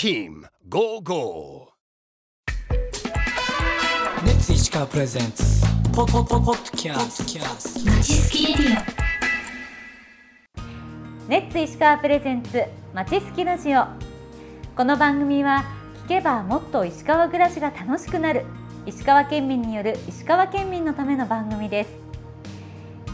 [0.00, 1.70] Team Go Go.
[4.24, 5.42] レッツ石川プレゼンツ
[5.92, 7.26] ポポポポッキャス。
[7.26, 8.84] キャスレディ
[11.26, 12.62] ネッツ石川プレゼンツ
[12.94, 13.86] まちすきラジオ
[14.76, 15.64] この番組は
[16.04, 18.44] 聞けばもっと石川暮らしが楽しくなる
[18.86, 21.90] 石川県民による石川県民のための番組です。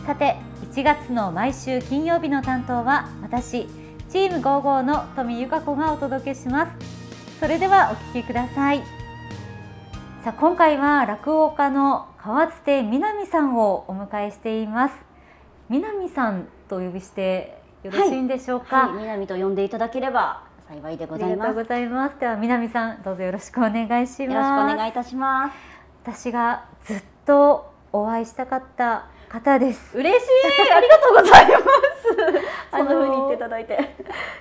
[0.06, 0.36] さて
[0.70, 3.66] 1月の毎週金曜日の担当は私
[4.14, 8.78] チーム55の富由香子がお届けしますそれではお聞きください
[10.22, 14.94] さあ今回は落語家の川津手南さんをお迎えしています
[15.68, 21.48] 南さんとお呼びしてよろしいんでしょうか、はい、南と呼んでいただければ幸いでございます。
[21.48, 22.20] ありがとうございます。
[22.20, 24.22] では南さんどうぞよろしくお願いします。
[24.22, 25.54] よろしくお願いいたします。
[26.04, 29.98] 私がずっとお会いしたかった方です。
[29.98, 31.64] 嬉しい、ありがとうございます。
[32.70, 33.78] そんな風に言っていただいて。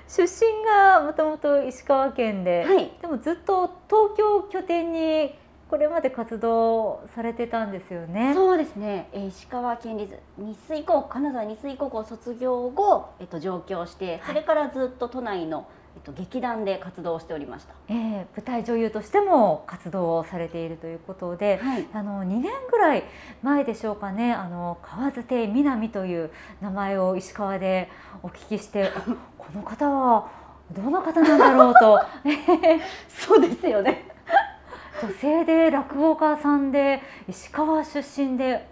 [0.08, 5.36] 出身がもともと石川県で、はい、でもずっと東京を拠点に
[5.68, 8.34] これまで活動されてたんですよね。
[8.36, 9.10] そうですね。
[9.14, 17.74] えー、石川県立日水高金沢日水高校卒業後、えっと上京して、それからずっと都内のえっと劇団で活動しておりました。
[17.88, 23.04] えー、舞台女優としても活動をされているということで、はい、あの2年ぐらい
[23.42, 24.34] 前でしょうかね。
[24.34, 27.90] あの川津亭南という名前を石川で
[28.22, 28.92] お聞きして、
[29.38, 30.32] この方は
[30.72, 32.00] どんな方なんだろうと。
[33.10, 34.14] そうですよね。
[35.02, 38.68] 女性で落語家さんで石川出身で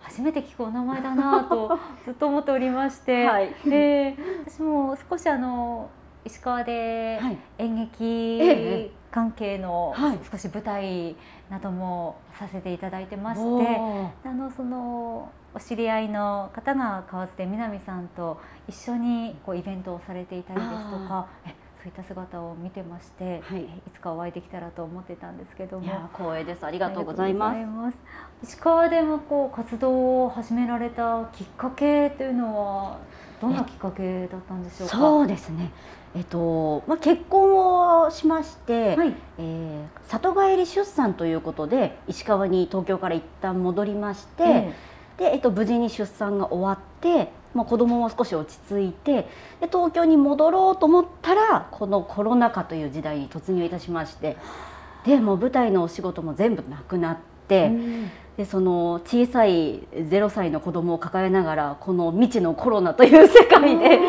[0.00, 5.90] 初めて聞くお名前だなとずっと思っておりまして、 はい、えー、私も少しあの
[6.24, 7.20] 石川で
[7.58, 9.94] 演劇関係の
[10.30, 11.16] 少し舞台
[11.50, 13.78] などもさせていただいてまして、
[14.24, 21.26] あのそのお知り合いの方が川津で南さんと一緒にこうイベントをされていたりですとか。
[21.82, 26.08] そういった姿を見てまして、はい、いつかお会いできたらと思ってたんですけども。
[26.14, 26.64] 光栄です。
[26.64, 27.52] ありがとうございま
[27.90, 27.98] す。
[28.44, 32.98] 石川でもこう活動を始められたきっかけというのは
[33.40, 34.96] どんなきっかけだったんでしょうか？
[34.96, 35.72] そうですね。
[36.14, 44.72] えっとまあ、結婚をしまして、はい、えー、里帰り出産ということで石川に東京から一旦戻りまして、えー、
[45.18, 49.28] でえっと、無事に出産が終わってまあ、子供も少し落ち着いて
[49.60, 54.36] で東京に戻ろうと思ったらこのコロナ禍という時代に突入いたしまして
[55.04, 57.18] でもう舞台のお仕事も全部なくなっ
[57.48, 64.00] て、うん、でその小さい0歳の子供を抱えながらこの未知のコロナという世界で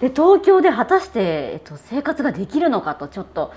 [0.00, 3.52] で東京で果たして、えっと、生活ができるのかとちょっと、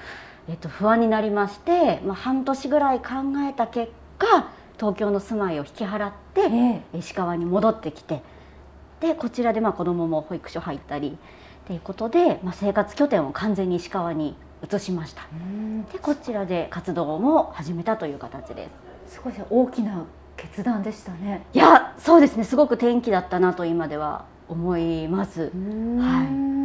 [0.49, 3.05] えっと、不安になりまして、まあ、半年ぐらい考
[3.47, 4.49] えた結果
[4.81, 8.23] 東京の住まいを引き払って、えー、石川に戻ってきて。
[8.99, 11.17] でこちらでまあ子供も保育所入ったり
[11.65, 15.23] ということで、まあ、生活拠点を完全に石川に移しました。
[15.91, 18.69] でこちらで活動も始めたという形で
[19.07, 19.19] す。
[19.23, 20.03] 少し大きな
[20.37, 21.45] 決断でしたね。
[21.53, 22.43] いやそうですね。
[22.43, 25.51] すごく転機だったなと今では思います。
[25.99, 26.23] は
[26.57, 26.60] い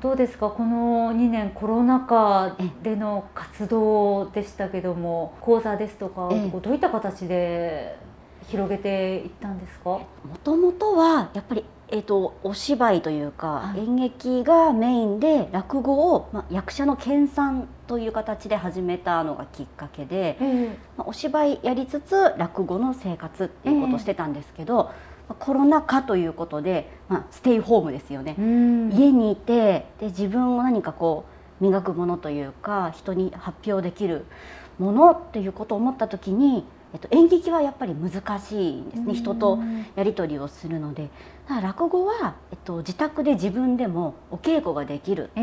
[0.00, 0.48] どうですか？
[0.50, 7.96] この2年コロナ禍での活動でしたけども講座ですとかどういった形で
[8.48, 9.90] 広げていったんですか？
[9.90, 10.06] も
[10.42, 28.34] ともとはやっぱり、えーと、お芝居というか、はい、演劇がメインで落語を、まあ、役者の研鑽という形で始めたのがきっかけで、えー、まあ、お芝居やりつつ落語の生活っていうことをしてたんですけど、えー、コロナ禍ということで、まあ、ステイホームですよね。
[28.38, 31.24] 家にいてで自分を何かこ
[31.60, 34.24] う磨くものというか人に発表できる
[34.78, 39.14] ものっていうことを思った時にえっと、演劇はやっぱり難しいんですね。
[39.14, 39.58] 人と
[39.96, 41.08] やり取りをするので。
[41.48, 45.40] だから落語は、えっと、自宅で自分でもお稽古ができると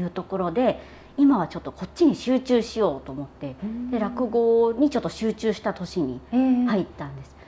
[0.00, 3.56] いうところで、えー、今はちょっとこっちに集中しようと思って。
[3.90, 7.39] で落語にちょっと集中した年に入ったんです。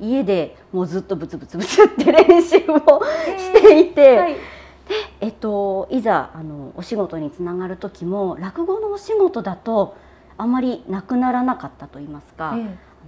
[0.00, 3.02] 家でもうずっとブツブツブツって練習を
[3.38, 4.40] していて、えーはい、で
[5.20, 9.96] えっと、いざあのお仕事につながる時も落語のお仕事だと
[10.38, 12.64] あまりなくならなかったと言いますか、ええ、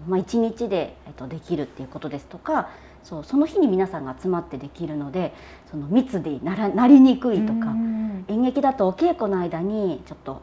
[0.08, 2.70] まあ、1日で、えっと、できるっていうことですとか
[3.05, 5.32] そうその日に皆さんが集まってできるので
[5.70, 7.75] その密でならなりにくいとか
[8.29, 10.43] 演劇だとお稽古の間にちょっと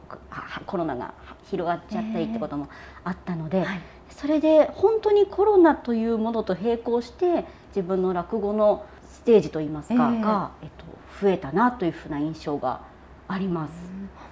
[0.66, 1.14] コロナが
[1.50, 2.70] 広がっちゃったりってことも
[3.04, 3.64] あったので、え。
[3.64, 3.82] はい、
[4.16, 7.46] それで本当にコロナというものと並行して
[7.76, 10.86] 自分の落語のステージといいますか、が、えっと、
[11.22, 12.82] 増えたなというふうな印象が
[13.28, 13.72] あります。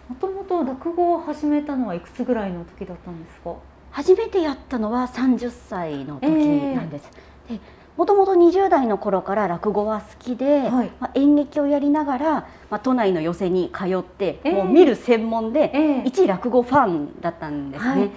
[0.07, 3.56] もともと落語を始めたのはいくつぐらいの時だったんですか？
[3.91, 6.27] 初めてやったのは30歳の時
[6.75, 7.09] なんです。
[7.50, 7.62] えー、で
[7.97, 10.91] もともと20代の頃から落語は好きで、はい。
[11.00, 12.31] まあ、演劇をやりながら、
[12.69, 14.51] まあ、都内の寄席に通って、ええ。
[14.53, 16.03] もう見る専門で、ええ。
[16.06, 17.91] 一落語ファンだったんですね。
[17.91, 18.09] はい。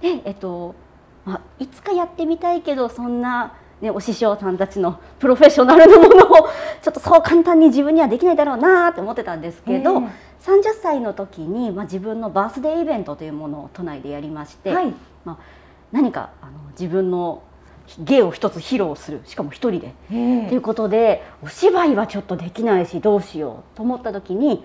[0.00, 0.74] で、えっと
[1.30, 6.48] まあ、いつかやってみたいけどそんな、ね、お師匠さんたちのプロフェッショナルのものを
[6.82, 10.02] ちょっとそう簡単に自分にはできないだろうなって思ってたんですけど、え
[10.42, 14.92] 30歳の時に、まあ、自分のバースデーイベントというものを都内でやりまして、えはい。
[15.24, 15.36] まあ、
[15.92, 17.42] 何かあの自分の
[17.98, 19.94] 芸を一つ披露するしかも一人で。
[20.10, 20.48] え。
[20.48, 24.64] ということでお芝居はちょっとできないしどうしようと思った時に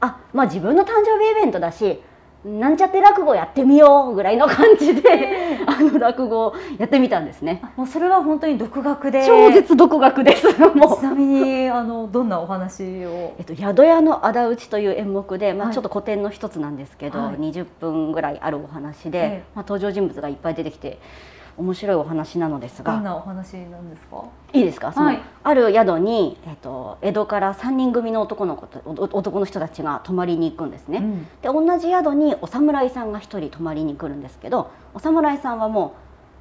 [0.00, 2.02] あまあ自分の誕生日イベントだし
[2.44, 7.62] なんちゃって落語やってみようぐらいの感じで あの落語をやってみたんですね。
[7.76, 9.24] もうそれは本当に独学で。
[9.24, 10.46] 超絶独学です。
[10.74, 10.96] もう。
[10.96, 13.34] ちなみにあのどんなお話を？
[13.38, 15.74] えっと、宿屋の仇討ちという演目で、まあ、はい。
[15.74, 17.34] ちょっと古典の一つなんですけど、はい。
[17.36, 19.42] 20分ぐらいあるお話で、ええ。
[19.54, 20.98] まあ、登場人物がいっぱい出てきて
[21.56, 22.94] 面白いお話なのですが。
[22.94, 24.24] どんなお話なんですか？
[24.52, 25.22] いいですか、そのはい。
[25.42, 30.98] ある宿に、えっと、江戸から3人組の男の子男の人たちが泊まりに行くんですね。
[30.98, 31.26] うん。
[31.42, 35.94] で同じ宿にお侍さんが一人泊まりに来るんですけどお侍さんはも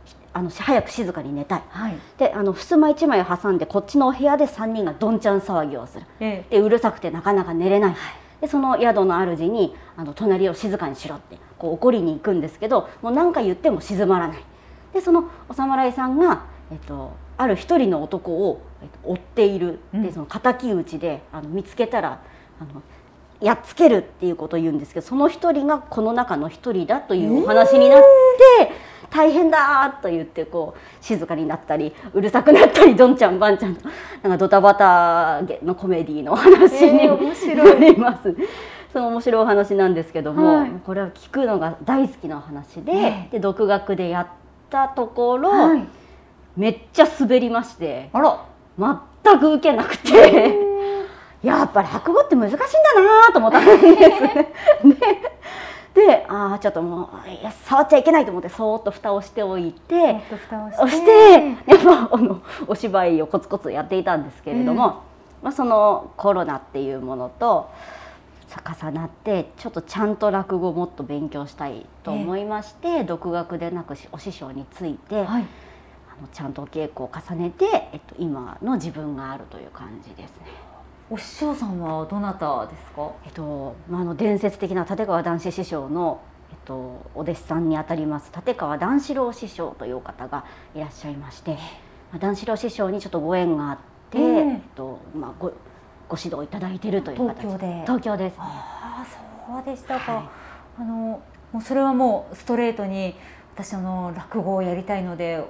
[0.06, 1.64] うひあの早く静かに寝たい。
[1.70, 1.96] はい。
[2.18, 6.06] であの襖一枚を挟んでこっちのお部屋で3人がどんちゃん騒ぎをする。
[6.20, 7.96] えでうるさくてなかなか寝れない、
[8.40, 14.44] でその宿の主にあの隣を静かにしろってこう怒りに行くんですけどもう何回言っても静まらない
[14.94, 20.04] でそのお侍さんが、えっと、ある一人の男を、えっと、追っている、うん。
[20.04, 22.22] でその敵討ちであの見つけたら
[22.60, 22.82] あの
[23.40, 28.72] やっつけるっていうことを言うんですけどその一人がこの中の一人だというお話になって、
[29.10, 33.90] 大変だーと言ってこう静かになったりうるさくなったりどんちゃんばんちゃんと
[34.22, 37.80] なんかドタバタのコメディのお話に、えー面白い。
[37.80, 38.36] なります。
[38.94, 40.72] その面白いお話なんですけども、はい。
[40.86, 43.30] これは聞くのが大好きなお話で,、ええ。
[43.32, 44.28] で独学でやっ
[44.72, 45.84] たところ、はい
[46.58, 48.46] めっちゃ滑りましてあら
[48.78, 50.54] 全く受けなくて。
[51.44, 52.68] やっぱり落語って難しいんだ
[53.28, 53.80] なと思ったんです。
[55.96, 60.22] ででああちょっともういや触っちゃいけないと思ってそーっと蓋をしておいて
[60.78, 65.02] そして、でまあ、あのお芝居をコツコツやっていたんですけれども、
[65.42, 68.01] まあ、そのコロナっていうものとさ
[68.60, 75.46] 重なってちょっとちゃんと落語をもっと勉強したいと思いまして、独学でなくしお師匠について、はい。
[76.10, 80.48] あのちゃんとお稽古を重ねて、えっと、今の自分があるという感じですね。
[81.10, 83.12] お師匠さんはどなたですか？
[83.26, 86.22] えっとまあ、あの伝説的な立川談志師匠の、
[86.52, 86.74] えっと、
[87.16, 90.46] お弟子さんにあたります立川談志郎師匠というお方が
[90.76, 91.58] いらっしゃいまして、ま
[92.16, 93.78] あ、談志郎師匠にちょっとご縁があっ
[94.10, 94.26] て、ええ。
[94.26, 95.52] えっとまあ、ご
[96.12, 97.40] ご指導いただいているという形。
[97.40, 97.82] 東京で。
[97.84, 98.34] 東京です。
[98.34, 98.38] ね。
[98.42, 99.06] ああ
[99.48, 100.24] そうでしたか、はい。
[100.82, 101.22] あの
[101.54, 103.16] もうそれはもうストレートに
[103.56, 105.42] 私あの落語をやりたいので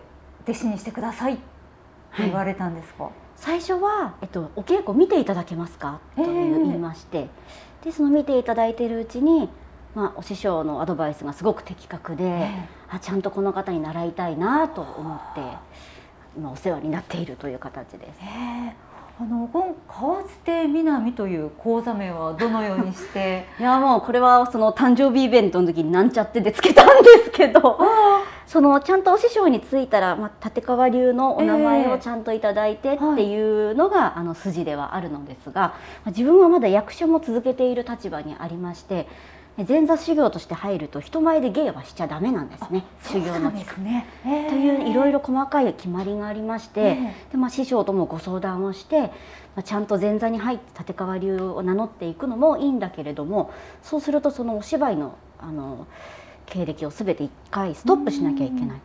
[0.44, 1.44] 弟子にしてくださいって
[2.20, 6.00] 言われたんですか、最初は、えっと、お稽古見ていただけますか？
[6.16, 7.28] というええ言いまして、
[7.84, 9.50] でその見ていただいているうちに、
[9.96, 15.42] まあ、お師匠のアドバイスがすごく的確で、えあちゃんとこの方に習いたいなと思って
[16.38, 18.20] 今お世話になっているという形です。
[18.22, 18.91] ええ
[19.22, 23.46] あのこの河津亭南という講座名はどのようにして？
[23.60, 27.80] いやもうこれはその誕生日イベントの時になんちゃってでつけたんですけど。
[28.48, 33.42] そのちゃんとお師匠についたら、まあ、立川流のお名前をちゃんといただいてってい
[33.72, 35.74] うのが、あの筋ではあるのですが、ま
[36.08, 39.08] あ自分はまだ役所も続けている立場にありまして
[39.58, 42.86] 前座修行として入ると人前で芸はしちゃダメなんですね。
[43.04, 43.84] 修行の期間。
[43.84, 44.06] ね、
[44.50, 46.98] といういろいろろ細かい決まりがありまして、
[47.32, 49.10] でまあ、師匠ともご相談をして、ま
[49.58, 53.52] あ、ちゃんと前座に入って立川流を名乗っていくのもいいんだけれども
[53.84, 55.88] そうするとそのお芝居のあの
[56.46, 58.82] 経歴を全て一回ストップしなきゃいけない。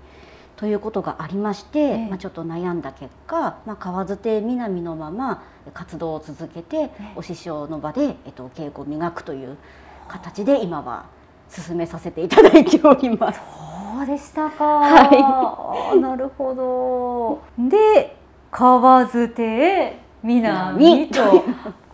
[0.57, 2.09] ということがありまして、ええ。
[2.09, 5.43] まあ、ちょっと悩んだ結果、まあ、河津亭南のまま
[5.75, 9.59] 活動を続けて、お師匠の場で、えっと、稽古を磨くという
[10.07, 11.07] 形で今は
[11.49, 13.41] 進めさせていただいております。
[13.97, 14.65] そうでしたか。
[14.65, 17.69] はあなるほど。
[17.69, 18.17] で、
[18.51, 21.45] 河津亭南と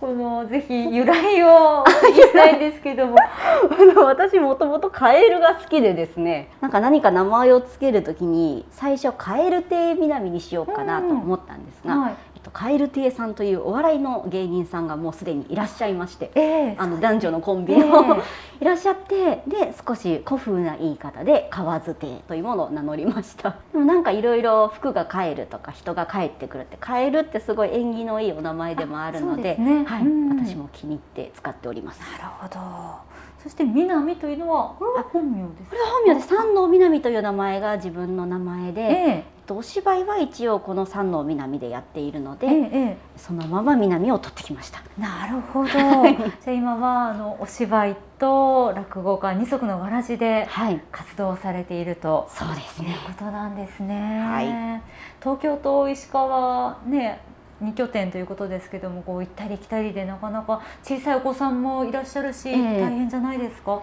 [0.00, 3.16] このぜひ由来を聞きたいんですけども、
[4.04, 18.22] 私もともとカエルが好きでですねなんか何か名前をつけるときに最初カエル亭南にしようかなと思ったんですが、はい、えっと、カエル亭さんというお笑いの芸人さんがもうすでにいらっしゃいましてええあの男女のコンビえの、え。
[18.60, 23.56] いらっしゃってで少し古風な言い方で河津亭というものを名乗りました。
[23.72, 29.84] でもなんかいろいろ服が帰るとか人が帰ってくるってカエルってすごい縁起のいいお名前でもあるのでね。
[29.84, 30.28] はいうん。
[30.44, 32.00] 私も気に入って使っております。
[32.00, 33.11] なるほど。
[33.42, 35.70] そして南というのはこれは本名ですか？
[35.70, 44.80] これは本名で三能南という名前が自分の名前で、ええお芝居は一応この三の南でやっているので、ええそのまま南を取ってきました。
[44.96, 45.68] なるほど。
[45.68, 46.04] じゃ
[46.46, 52.98] あ今はあのお芝居と落語家二足のわらじではい、活動されているとそうですねいう。
[53.08, 54.20] ことなんですね。
[54.24, 54.82] はい
[55.20, 57.20] 東京と石川ね
[57.62, 62.80] 二拠点ということですけどもこう行ったり来たりでなかなか小さいお子さんもいらっしゃるし、ええ。
[62.80, 63.82] 大変じゃないですか？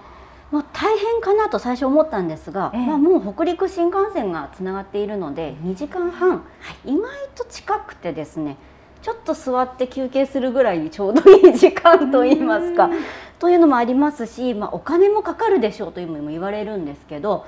[0.51, 2.85] まあ大変かなと最初思ったんですが、ええ。
[2.85, 6.43] まあもう北陸新幹線がつながっているので2時間半、
[6.85, 7.03] 意外
[7.35, 8.57] と近くてですね。
[9.01, 12.85] ちょっと座って休憩するぐらいにちょうどいい時間と言いますか。
[12.85, 12.99] うん。
[13.39, 17.45] というのもありますし、まあ、お金もかかるでしょうというのも言われるんですけど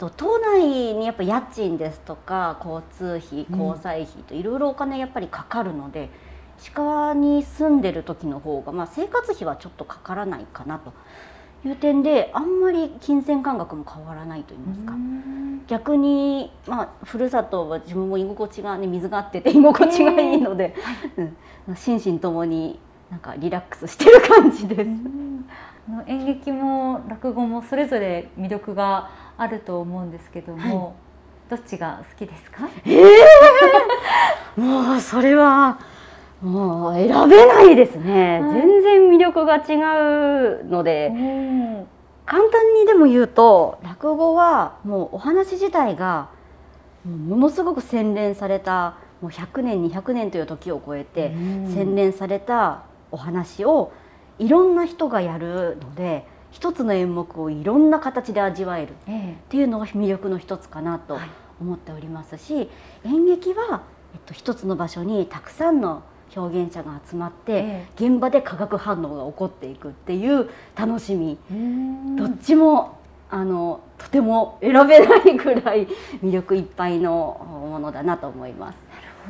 [0.00, 3.60] と島内にやっぱ家賃ですとか交通費うん。
[3.60, 6.08] 交際費といろいろお金やっぱりかかるので、
[6.58, 10.92] 石川に住んでる時の方が、まあ、生活費はちょっとかからないかなと
[11.66, 14.94] いう点であんまり金銭感覚も変わらないと言いますか。
[15.66, 20.74] 逆に、まあ、ふるさとは自分も居心地が、ね、水があってて居心地がいいので、
[21.66, 22.80] うん、心身ともに
[23.10, 24.90] なんかリラックスしてる感じです。
[26.06, 30.94] 演劇も落語もそれぞれ魅力があると思うんですけども、
[31.48, 32.68] どっちが好きですか？
[34.56, 35.78] もうそれは
[36.42, 38.52] もう選べないですね、はい。
[38.54, 39.76] 全然魅力が違
[40.62, 41.86] うのでうん
[42.26, 46.28] 簡単にでも言うと落語はもうお話自体が
[47.04, 51.30] ものすごく洗練されたもう100年200年という時を超えて
[51.74, 53.90] 洗練されたお話を
[54.40, 58.94] いろんな人がやるので一つの演目をいろんな形で味わえる。
[59.06, 61.30] えっていうのが魅力の一つかなとはい
[61.60, 62.68] 思っておりますし、
[63.04, 63.82] 演劇は、
[64.14, 66.02] えっと、一つの場所にたくさんの
[66.34, 71.38] 表現者が集まって、え現場で化学反応が起こっていくっていう楽しみ、
[72.16, 72.98] どっちも
[73.30, 75.86] あのとても選べないぐらい
[76.24, 78.76] 魅力いっぱいのものだなと思います。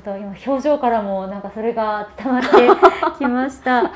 [0.05, 0.35] なるほど。
[0.45, 3.91] 今表情からもなんかそれが伝わってきました。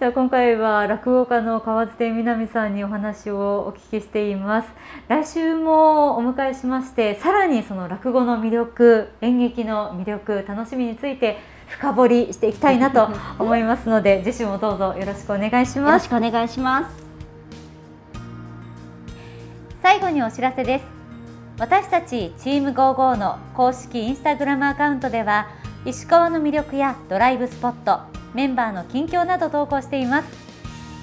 [0.00, 4.68] さあ今回は落語家の川津手みなみさんにお話をお聞きしています。
[5.08, 11.36] 来週もお迎えしましてさらにその落語の魅力演劇の魅力楽しみについて
[11.68, 16.08] 深掘りしていきたいなと思いますので次週もどうぞよろしくお願いしよます。
[16.10, 17.04] ろしくお願いします。
[19.82, 20.84] 最後にお知らせです
[21.58, 25.48] 私たちチーム55の公式インスタグラムアカウントでは
[25.84, 30.28] 石川の魅力やドライブスポットメンバーの近況など投稿しています。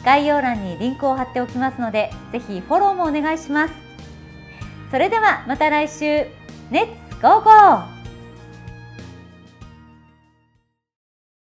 [0.06, 3.74] 概要欄にリンクを貼っておきますのでぜひフォローもお願いします。
[4.90, 6.26] それではまた来週。
[6.70, 7.97] レッツゴーゴー